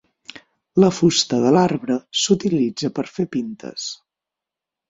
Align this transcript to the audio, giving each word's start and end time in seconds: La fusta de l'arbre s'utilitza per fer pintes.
La 0.83 0.89
fusta 0.99 1.39
de 1.43 1.51
l'arbre 1.57 1.97
s'utilitza 2.23 2.93
per 2.97 3.07
fer 3.19 3.27
pintes. 3.37 3.87